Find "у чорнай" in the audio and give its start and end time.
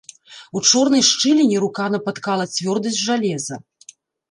0.59-1.03